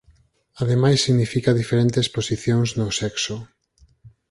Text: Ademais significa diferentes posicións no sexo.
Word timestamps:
Ademais 0.61 0.99
significa 1.07 1.57
diferentes 1.61 2.07
posicións 2.15 2.69
no 2.79 2.87
sexo. 3.01 3.35